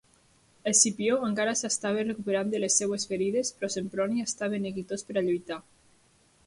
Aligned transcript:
Escipió 0.69 1.17
encara 1.27 1.53
s'estava 1.59 2.05
recuperant 2.07 2.49
de 2.55 2.63
les 2.65 2.79
seves 2.81 3.07
ferides 3.13 3.53
però 3.59 3.71
Semproni 3.75 4.27
estava 4.31 4.63
neguitós 4.67 5.09
per 5.11 5.19
a 5.23 5.27
lluitar. 5.29 5.63